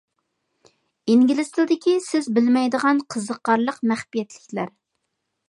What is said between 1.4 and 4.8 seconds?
تىلىدىكى سىز بىلمەيدىغان قىزىقارلىق مەخپىيەتلىكلەر.